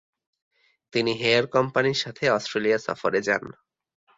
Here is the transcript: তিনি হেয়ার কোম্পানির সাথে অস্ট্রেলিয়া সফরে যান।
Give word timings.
তিনি 0.93 1.11
হেয়ার 1.13 1.45
কোম্পানির 1.47 1.97
সাথে 1.97 2.23
অস্ট্রেলিয়া 2.29 2.77
সফরে 2.77 3.19
যান। 3.21 3.43